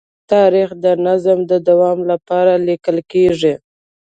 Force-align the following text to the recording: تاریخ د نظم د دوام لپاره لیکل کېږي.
تاریخ 0.31 0.69
د 0.83 0.85
نظم 1.05 1.39
د 1.51 1.53
دوام 1.67 1.99
لپاره 2.11 2.53
لیکل 2.67 2.97
کېږي. 3.11 3.53